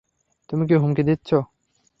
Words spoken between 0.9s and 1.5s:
দিচ্ছো?